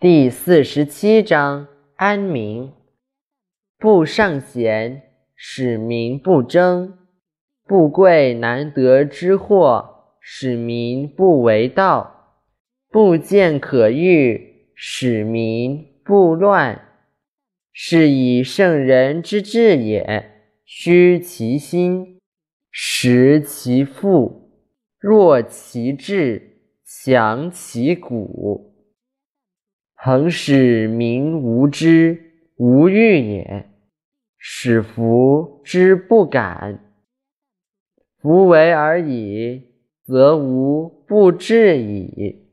[0.00, 1.66] 第四十七章
[1.96, 2.70] 安民。
[3.80, 5.02] 不尚贤，
[5.34, 6.92] 使民不争；
[7.66, 12.36] 不贵难得之货，使民不为盗；
[12.92, 16.80] 不见可欲，使民不乱。
[17.72, 20.30] 是以圣人之治也。
[20.64, 22.20] 虚其心，
[22.70, 24.52] 实其腹，
[25.00, 28.77] 弱其志，强其骨。
[30.00, 32.22] 恒使民无知
[32.56, 33.68] 无欲也，
[34.38, 36.78] 使弗之不敢。
[38.22, 39.64] 夫为而已，
[40.04, 42.47] 则无不治矣。